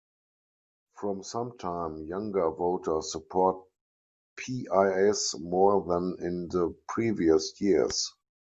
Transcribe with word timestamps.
From 0.95 1.21
sometime, 1.21 1.99
younger 1.99 2.49
voters 2.49 3.11
support 3.11 3.63
PiS 4.35 5.35
more 5.37 5.83
than 5.87 6.15
in 6.25 6.47
the 6.47 6.75
previous 6.87 7.53
years. 7.61 8.11